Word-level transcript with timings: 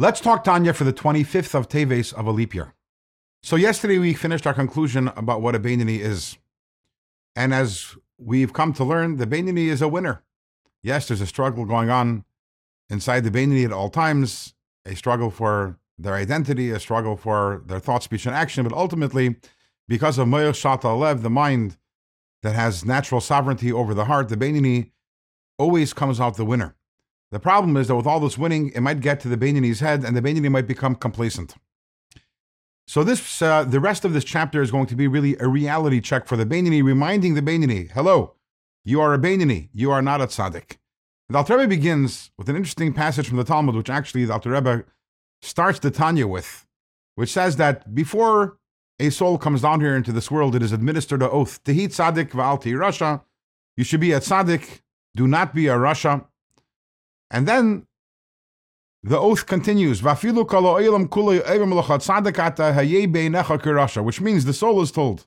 Let's 0.00 0.18
talk 0.18 0.44
Tanya 0.44 0.72
for 0.72 0.84
the 0.84 0.94
25th 0.94 1.54
of 1.54 1.68
Teves 1.68 2.14
of 2.14 2.26
a 2.26 2.30
leap 2.30 2.54
year. 2.54 2.72
So 3.42 3.56
yesterday 3.56 3.98
we 3.98 4.14
finished 4.14 4.46
our 4.46 4.54
conclusion 4.54 5.08
about 5.08 5.42
what 5.42 5.54
a 5.54 5.60
Beinani 5.60 5.98
is. 5.98 6.38
And 7.36 7.52
as 7.52 7.96
we've 8.16 8.54
come 8.54 8.72
to 8.72 8.82
learn, 8.82 9.18
the 9.18 9.26
Beinani 9.26 9.66
is 9.66 9.82
a 9.82 9.88
winner. 9.88 10.22
Yes, 10.82 11.08
there's 11.08 11.20
a 11.20 11.26
struggle 11.26 11.66
going 11.66 11.90
on 11.90 12.24
inside 12.88 13.24
the 13.24 13.30
Beinani 13.30 13.66
at 13.66 13.74
all 13.74 13.90
times, 13.90 14.54
a 14.86 14.96
struggle 14.96 15.30
for 15.30 15.78
their 15.98 16.14
identity, 16.14 16.70
a 16.70 16.80
struggle 16.80 17.18
for 17.18 17.62
their 17.66 17.78
thought, 17.78 18.02
speech, 18.02 18.24
and 18.24 18.34
action, 18.34 18.66
but 18.66 18.72
ultimately, 18.72 19.36
because 19.86 20.16
of 20.16 20.28
Moyer 20.28 20.52
Shata 20.52 20.98
Lev, 20.98 21.20
the 21.20 21.28
mind 21.28 21.76
that 22.42 22.54
has 22.54 22.86
natural 22.86 23.20
sovereignty 23.20 23.70
over 23.70 23.92
the 23.92 24.06
heart, 24.06 24.30
the 24.30 24.36
Beinani 24.38 24.92
always 25.58 25.92
comes 25.92 26.18
out 26.18 26.38
the 26.38 26.46
winner. 26.46 26.74
The 27.30 27.40
problem 27.40 27.76
is 27.76 27.88
that 27.88 27.96
with 27.96 28.06
all 28.06 28.20
this 28.20 28.36
winning, 28.36 28.70
it 28.74 28.80
might 28.80 29.00
get 29.00 29.20
to 29.20 29.28
the 29.28 29.36
Beinani's 29.36 29.80
head, 29.80 30.04
and 30.04 30.16
the 30.16 30.22
Beinani 30.22 30.50
might 30.50 30.66
become 30.66 30.96
complacent. 30.96 31.54
So 32.88 33.04
this, 33.04 33.40
uh, 33.40 33.62
the 33.62 33.78
rest 33.78 34.04
of 34.04 34.12
this 34.12 34.24
chapter 34.24 34.62
is 34.62 34.72
going 34.72 34.86
to 34.86 34.96
be 34.96 35.06
really 35.06 35.36
a 35.38 35.46
reality 35.46 36.00
check 36.00 36.26
for 36.26 36.36
the 36.36 36.44
Beinani, 36.44 36.82
reminding 36.82 37.34
the 37.34 37.42
Beinani, 37.42 37.90
hello, 37.92 38.34
you 38.84 39.00
are 39.00 39.14
a 39.14 39.18
Beinani, 39.18 39.68
you 39.72 39.92
are 39.92 40.02
not 40.02 40.20
a 40.20 40.26
tzaddik. 40.26 40.78
The 41.28 41.38
Alter 41.38 41.58
Rebbe 41.58 41.68
begins 41.68 42.32
with 42.36 42.48
an 42.48 42.56
interesting 42.56 42.92
passage 42.92 43.28
from 43.28 43.36
the 43.36 43.44
Talmud, 43.44 43.76
which 43.76 43.88
actually 43.88 44.24
the 44.24 44.32
Alter 44.32 44.50
Rebbe 44.50 44.84
starts 45.40 45.78
the 45.78 45.92
Tanya 45.92 46.26
with, 46.26 46.66
which 47.14 47.32
says 47.32 47.54
that 47.56 47.94
before 47.94 48.58
a 48.98 49.10
soul 49.10 49.38
comes 49.38 49.62
down 49.62 49.80
here 49.80 49.94
into 49.94 50.10
this 50.10 50.28
world, 50.28 50.56
it 50.56 50.62
is 50.62 50.72
administered 50.72 51.22
an 51.22 51.28
oath. 51.30 51.62
Tehi 51.62 51.86
tzaddik 51.86 52.30
v'alti 52.30 52.72
rasha. 52.72 53.22
You 53.76 53.84
should 53.84 54.00
be 54.00 54.10
a 54.10 54.18
tzaddik, 54.18 54.80
do 55.14 55.28
not 55.28 55.54
be 55.54 55.68
a 55.68 55.74
rasha. 55.74 56.26
And 57.30 57.46
then 57.46 57.86
the 59.02 59.18
oath 59.18 59.46
continues, 59.46 60.02
which 60.02 60.22
means 64.20 64.44
the 64.44 64.52
soul 64.52 64.82
is 64.82 64.90
told 64.92 65.26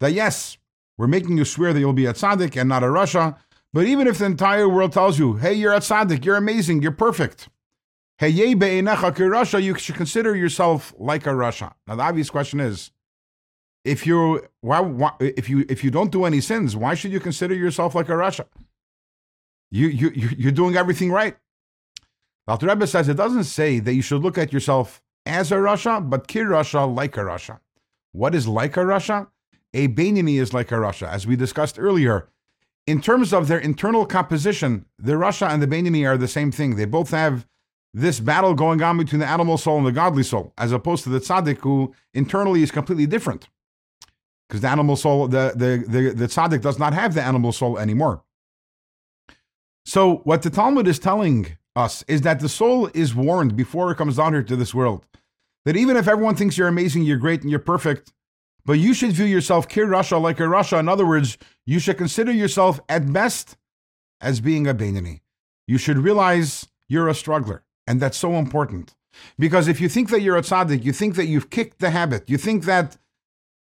that 0.00 0.12
yes, 0.12 0.58
we're 0.98 1.06
making 1.06 1.38
you 1.38 1.44
swear 1.44 1.72
that 1.72 1.80
you'll 1.80 1.92
be 1.92 2.06
a 2.06 2.12
tzaddik 2.12 2.60
and 2.60 2.68
not 2.68 2.82
a 2.82 2.86
rasha. 2.86 3.36
But 3.72 3.86
even 3.86 4.06
if 4.06 4.18
the 4.18 4.26
entire 4.26 4.68
world 4.68 4.92
tells 4.92 5.18
you, 5.18 5.34
hey, 5.34 5.52
you're 5.54 5.74
a 5.74 5.80
tzaddik, 5.80 6.24
you're 6.24 6.36
amazing, 6.36 6.82
you're 6.82 6.92
perfect. 6.92 7.48
You 8.20 9.74
should 9.78 9.94
consider 9.94 10.34
yourself 10.34 10.94
like 10.98 11.26
a 11.26 11.30
rasha. 11.30 11.72
Now 11.86 11.96
the 11.96 12.02
obvious 12.02 12.30
question 12.30 12.60
is, 12.60 12.90
if 13.84 14.06
you 14.06 14.46
why, 14.62 14.80
why, 14.80 15.12
if 15.20 15.48
you 15.48 15.64
if 15.68 15.84
you 15.84 15.90
don't 15.90 16.10
do 16.10 16.24
any 16.24 16.40
sins, 16.40 16.74
why 16.76 16.94
should 16.94 17.12
you 17.12 17.20
consider 17.20 17.54
yourself 17.54 17.94
like 17.94 18.08
a 18.08 18.12
rasha? 18.12 18.46
You 19.70 19.88
you 19.88 20.10
you're 20.10 20.52
doing 20.52 20.76
everything 20.76 21.10
right. 21.10 21.36
Alter 22.48 22.66
Rebbe 22.66 22.86
says 22.86 23.08
it 23.08 23.16
doesn't 23.16 23.44
say 23.44 23.80
that 23.80 23.94
you 23.94 24.02
should 24.02 24.22
look 24.22 24.38
at 24.38 24.52
yourself 24.52 25.02
as 25.24 25.50
a 25.50 25.56
rasha, 25.56 26.08
but 26.08 26.28
kir 26.28 26.46
rasha 26.46 26.94
like 26.94 27.16
a 27.16 27.20
rasha. 27.20 27.58
What 28.12 28.34
is 28.34 28.46
like 28.46 28.76
a 28.76 28.80
rasha? 28.80 29.28
A 29.74 29.88
Beinani 29.88 30.40
is 30.40 30.54
like 30.54 30.70
a 30.70 30.76
rasha, 30.76 31.08
as 31.08 31.26
we 31.26 31.36
discussed 31.36 31.78
earlier. 31.78 32.28
In 32.86 33.00
terms 33.00 33.32
of 33.32 33.48
their 33.48 33.58
internal 33.58 34.06
composition, 34.06 34.86
the 34.98 35.12
rasha 35.12 35.48
and 35.50 35.60
the 35.60 35.66
Beinani 35.66 36.08
are 36.08 36.16
the 36.16 36.28
same 36.28 36.52
thing. 36.52 36.76
They 36.76 36.84
both 36.84 37.10
have 37.10 37.46
this 37.92 38.20
battle 38.20 38.54
going 38.54 38.80
on 38.82 38.98
between 38.98 39.18
the 39.18 39.26
animal 39.26 39.58
soul 39.58 39.78
and 39.78 39.86
the 39.86 39.92
godly 39.92 40.22
soul, 40.22 40.52
as 40.56 40.70
opposed 40.70 41.02
to 41.04 41.10
the 41.10 41.18
tzaddik, 41.18 41.58
who 41.58 41.94
internally 42.14 42.62
is 42.62 42.70
completely 42.70 43.06
different. 43.06 43.48
Because 44.48 44.60
the 44.60 44.68
animal 44.68 44.94
soul, 44.94 45.26
the, 45.26 45.52
the, 45.56 45.84
the, 45.88 46.10
the 46.10 46.26
tzaddik 46.26 46.60
does 46.62 46.78
not 46.78 46.94
have 46.94 47.14
the 47.14 47.22
animal 47.22 47.52
soul 47.52 47.78
anymore. 47.78 48.22
So, 49.86 50.16
what 50.24 50.42
the 50.42 50.50
Talmud 50.50 50.88
is 50.88 50.98
telling 50.98 51.56
us 51.76 52.02
is 52.08 52.22
that 52.22 52.40
the 52.40 52.48
soul 52.48 52.90
is 52.92 53.14
warned 53.14 53.54
before 53.54 53.92
it 53.92 53.96
comes 53.96 54.16
down 54.16 54.32
here 54.32 54.42
to 54.42 54.56
this 54.56 54.74
world 54.74 55.06
that 55.64 55.76
even 55.76 55.96
if 55.96 56.08
everyone 56.08 56.34
thinks 56.34 56.58
you're 56.58 56.66
amazing, 56.66 57.04
you're 57.04 57.16
great, 57.16 57.42
and 57.42 57.50
you're 57.50 57.60
perfect, 57.60 58.12
but 58.64 58.80
you 58.80 58.92
should 58.92 59.12
view 59.12 59.26
yourself 59.26 59.68
kir 59.68 59.86
rasha 59.86 60.20
like 60.20 60.40
a 60.40 60.42
rasha. 60.42 60.80
In 60.80 60.88
other 60.88 61.06
words, 61.06 61.38
you 61.66 61.78
should 61.78 61.98
consider 61.98 62.32
yourself 62.32 62.80
at 62.88 63.12
best 63.12 63.56
as 64.20 64.40
being 64.40 64.66
a 64.66 64.74
Beinani. 64.74 65.20
You 65.68 65.78
should 65.78 65.98
realize 65.98 66.66
you're 66.88 67.08
a 67.08 67.14
struggler, 67.14 67.62
and 67.86 68.00
that's 68.00 68.18
so 68.18 68.34
important. 68.34 68.96
Because 69.38 69.68
if 69.68 69.80
you 69.80 69.88
think 69.88 70.10
that 70.10 70.20
you're 70.20 70.36
a 70.36 70.42
tzaddik, 70.42 70.84
you 70.84 70.92
think 70.92 71.14
that 71.14 71.26
you've 71.26 71.50
kicked 71.50 71.78
the 71.78 71.90
habit, 71.90 72.28
you 72.28 72.38
think 72.38 72.64
that 72.64 72.96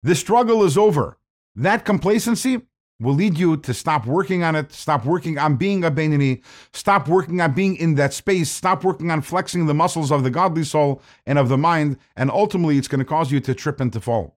the 0.01 0.16
struggle 0.16 0.63
is 0.63 0.75
over, 0.75 1.19
that 1.55 1.85
complacency 1.85 2.61
will 2.99 3.13
lead 3.13 3.37
you 3.37 3.57
to 3.57 3.73
stop 3.73 4.05
working 4.05 4.43
on 4.43 4.55
it, 4.55 4.71
stop 4.73 5.05
working 5.05 5.37
on 5.37 5.55
being 5.55 5.83
a 5.83 5.91
Beinani, 5.91 6.43
stop 6.73 7.07
working 7.07 7.39
on 7.41 7.53
being 7.53 7.75
in 7.77 7.95
that 7.95 8.13
space, 8.13 8.49
stop 8.49 8.83
working 8.83 9.09
on 9.09 9.21
flexing 9.21 9.65
the 9.65 9.73
muscles 9.73 10.11
of 10.11 10.23
the 10.23 10.29
godly 10.29 10.63
soul 10.63 11.01
and 11.25 11.39
of 11.39 11.49
the 11.49 11.57
mind, 11.57 11.97
and 12.15 12.29
ultimately 12.29 12.77
it's 12.77 12.87
going 12.87 12.99
to 12.99 13.05
cause 13.05 13.31
you 13.31 13.39
to 13.39 13.53
trip 13.53 13.79
and 13.79 13.93
to 13.93 14.01
fall. 14.01 14.35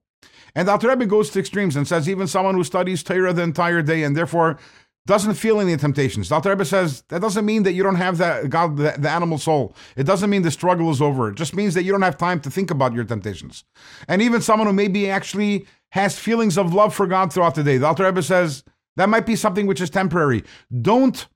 And 0.55 0.69
Alter 0.69 0.89
Rebbe 0.89 1.05
goes 1.05 1.29
to 1.31 1.39
extremes 1.39 1.75
and 1.75 1.87
says 1.87 2.07
even 2.07 2.27
someone 2.27 2.55
who 2.55 2.63
studies 2.63 3.03
Torah 3.03 3.33
the 3.33 3.41
entire 3.41 3.81
day 3.81 4.03
and 4.03 4.15
therefore 4.15 4.59
doesn't 5.05 5.33
feel 5.33 5.59
any 5.59 5.75
temptations. 5.75 6.31
Alter 6.31 6.51
Rebbe 6.51 6.63
says 6.63 7.03
that 7.09 7.21
doesn't 7.21 7.45
mean 7.45 7.63
that 7.63 7.73
you 7.73 7.83
don't 7.83 7.95
have 7.95 8.17
that 8.19 8.49
God, 8.49 8.77
the, 8.77 8.95
the, 8.97 9.09
animal 9.09 9.37
soul. 9.37 9.75
It 9.97 10.03
doesn't 10.03 10.29
mean 10.29 10.43
the 10.43 10.51
struggle 10.51 10.89
is 10.91 11.01
over. 11.01 11.29
It 11.29 11.35
just 11.35 11.55
means 11.55 11.73
that 11.73 11.83
you 11.83 11.91
don't 11.91 12.03
have 12.03 12.17
time 12.17 12.39
to 12.41 12.51
think 12.51 12.71
about 12.71 12.93
your 12.93 13.03
temptations. 13.03 13.65
And 14.07 14.21
even 14.21 14.41
someone 14.41 14.67
who 14.67 14.73
maybe 14.73 15.09
actually 15.09 15.65
has 15.93 16.17
feelings 16.17 16.57
of 16.57 16.73
love 16.73 16.91
for 16.91 17.05
God 17.05 17.31
throughout 17.31 17.53
the 17.53 17.63
day. 17.63 17.77
The 17.77 17.85
Alter 17.85 18.05
Rebbe 18.05 18.23
says 18.23 18.63
that 18.95 19.09
might 19.09 19.27
be 19.27 19.35
something 19.35 19.67
which 19.67 19.79
is 19.79 19.91
temporary. 19.91 20.43
Don't 20.81 21.27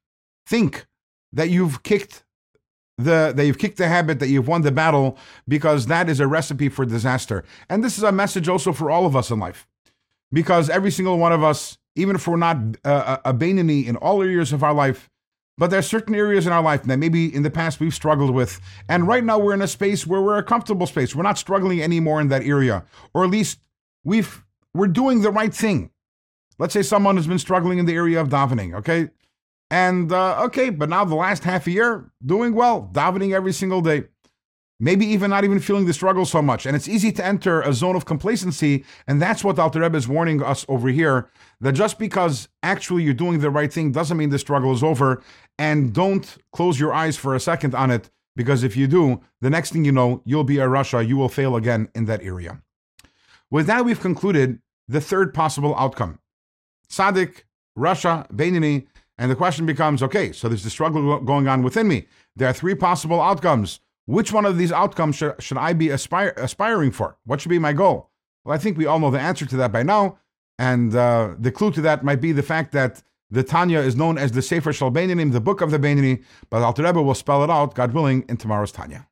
think 0.48 0.88
that 1.32 1.52
you've 1.52 1.84
kicked 1.84 2.26
the 2.98 3.34
that 3.36 3.46
you've 3.46 3.60
kicked 3.60 3.78
the 3.78 3.88
habit, 3.88 4.20
that 4.20 4.30
you've 4.30 4.48
won 4.48 4.64
the 4.64 4.72
battle, 4.72 5.16
because 5.48 5.86
that 5.86 6.10
is 6.10 6.20
a 6.20 6.26
recipe 6.26 6.70
for 6.70 6.88
disaster. 6.88 7.44
And 7.70 7.84
this 7.84 8.00
is 8.00 8.04
a 8.04 8.12
message 8.12 8.50
also 8.50 8.74
for 8.74 8.90
all 8.90 9.06
of 9.06 9.16
us 9.16 9.30
in 9.30 9.38
life, 9.38 9.68
because 10.32 10.72
every 10.72 10.90
single 10.90 11.20
one 11.20 11.34
of 11.34 11.44
us, 11.44 11.78
even 11.96 12.16
if 12.16 12.28
we're 12.28 12.38
not 12.38 12.58
uh, 12.84 13.18
a 13.24 13.36
Beinani 13.36 13.86
in 13.86 13.96
all 13.96 14.24
areas 14.24 14.52
of 14.54 14.64
our 14.64 14.74
life, 14.74 15.08
but 15.60 15.70
there 15.70 15.78
are 15.78 15.84
certain 15.84 16.16
areas 16.16 16.48
in 16.48 16.52
our 16.52 16.64
life 16.64 16.82
that 16.82 16.98
maybe 16.98 17.32
in 17.32 17.44
the 17.44 17.52
past 17.52 17.80
we've 17.80 17.94
struggled 17.94 18.32
with, 18.32 18.60
and 18.90 19.08
right 19.08 19.24
now 19.24 19.38
we're 19.38 19.54
in 19.54 19.62
a 19.62 19.68
space 19.68 20.08
where 20.08 20.22
we're 20.24 20.40
a 20.40 20.44
comfortable 20.44 20.88
space. 20.88 21.14
We're 21.14 21.22
not 21.22 21.38
struggling 21.38 21.84
anymore 21.84 22.20
in 22.20 22.30
that 22.30 22.42
area, 22.42 22.86
or 23.14 23.24
at 23.24 23.30
least 23.30 23.60
we've 24.04 24.44
we're 24.78 24.88
doing 24.88 25.22
the 25.22 25.32
right 25.32 25.54
thing. 25.54 25.92
Let's 26.60 26.74
say 26.74 26.82
someone 26.82 27.18
has 27.18 27.28
been 27.28 27.40
struggling 27.40 27.78
in 27.78 27.86
the 27.86 27.96
area 27.96 28.20
of 28.20 28.30
davening, 28.30 28.76
okay? 28.76 29.10
And 29.70 30.12
uh, 30.12 30.44
okay, 30.46 30.70
but 30.70 30.90
now 30.90 31.04
the 31.04 31.16
last 31.16 31.44
half 31.44 31.68
a 31.68 31.72
year, 31.72 32.12
doing 32.26 32.54
well, 32.54 32.90
davening 32.94 33.34
every 33.34 33.54
single 33.54 33.82
day. 33.82 34.06
Maybe 34.80 35.08
even 35.08 35.32
not 35.32 35.44
even 35.44 35.60
feeling 35.60 35.88
the 35.88 35.94
struggle 35.94 36.24
so 36.24 36.40
much. 36.40 36.68
And 36.68 36.76
it's 36.76 36.88
easy 36.88 37.12
to 37.14 37.26
enter 37.26 37.62
a 37.62 37.74
zone 37.74 37.96
of 37.96 38.06
complacency. 38.06 38.86
And 39.08 39.20
that's 39.20 39.44
what 39.44 39.58
Alter 39.58 39.82
Rebbe 39.82 39.98
is 39.98 40.08
warning 40.08 40.44
us 40.44 40.68
over 40.70 40.90
here 40.90 41.32
that 41.62 41.72
just 41.72 41.98
because 41.98 42.48
actually 42.62 43.02
you're 43.02 43.16
doing 43.16 43.40
the 43.40 43.50
right 43.50 43.74
thing 43.74 43.92
doesn't 43.92 44.18
mean 44.18 44.30
the 44.30 44.38
struggle 44.38 44.72
is 44.72 44.84
over. 44.84 45.24
And 45.58 45.94
don't 45.94 46.38
close 46.52 46.80
your 46.80 46.94
eyes 46.94 47.18
for 47.18 47.34
a 47.34 47.40
second 47.40 47.74
on 47.74 47.90
it, 47.90 48.12
because 48.36 48.64
if 48.64 48.78
you 48.78 48.86
do, 48.86 49.20
the 49.42 49.50
next 49.50 49.74
thing 49.74 49.84
you 49.84 49.92
know, 49.92 50.22
you'll 50.26 50.44
be 50.44 50.60
a 50.60 50.68
rasha, 50.68 51.06
you 51.06 51.18
will 51.18 51.28
fail 51.28 51.56
again 51.56 51.90
in 51.96 52.06
that 52.06 52.22
area. 52.22 52.62
With 53.50 53.66
that, 53.66 53.84
we've 53.84 54.00
concluded 54.00 54.60
the 54.88 55.02
third 55.02 55.34
possible 55.34 55.76
outcome. 55.78 56.20
Tzaddik, 56.90 57.44
Rasha, 57.78 58.30
Beinani, 58.32 58.88
and 59.18 59.32
the 59.32 59.36
question 59.36 59.66
becomes 59.66 60.04
okay, 60.04 60.32
so 60.32 60.48
there's 60.48 60.64
the 60.64 60.70
struggle 60.70 61.20
going 61.20 61.48
on 61.48 61.64
within 61.64 61.88
me. 61.88 62.08
There 62.36 62.48
are 62.48 62.54
three 62.54 62.76
possible 62.76 63.22
outcomes. 63.22 63.80
Which 64.06 64.32
one 64.32 64.46
of 64.46 64.58
these 64.58 64.72
outcomes 64.72 65.18
should, 65.18 65.36
should 65.42 65.58
I 65.58 65.74
be 65.74 65.90
aspire, 65.90 66.34
aspiring 66.38 66.92
for? 66.92 67.18
What 67.26 67.42
should 67.42 67.50
be 67.50 67.60
my 67.60 67.74
goal? 67.74 68.10
Well, 68.46 68.56
I 68.56 68.58
think 68.58 68.78
we 68.78 68.86
all 68.86 69.00
know 69.00 69.12
the 69.12 69.20
answer 69.20 69.46
to 69.46 69.58
that 69.58 69.74
by 69.74 69.84
now. 69.84 70.18
And 70.58 70.96
uh, 70.96 71.36
the 71.38 71.52
clue 71.52 71.72
to 71.72 71.82
that 71.82 72.06
might 72.06 72.22
be 72.22 72.32
the 72.32 72.42
fact 72.44 72.72
that 72.72 73.04
the 73.30 73.44
Tanya 73.44 73.80
is 73.80 73.96
known 73.96 74.18
as 74.18 74.32
the 74.32 74.42
Sefer 74.42 74.72
Shal 74.72 74.92
Beinani, 74.92 75.32
the 75.32 75.42
book 75.42 75.60
of 75.60 75.72
the 75.72 75.78
Beinani, 75.78 76.24
but 76.50 76.64
Alter 76.64 76.84
Rebbe 76.84 77.02
will 77.02 77.14
spell 77.14 77.44
it 77.44 77.50
out, 77.50 77.76
God 77.76 77.92
willing, 77.92 78.24
in 78.30 78.38
tomorrow's 78.38 78.72
Tanya. 78.72 79.08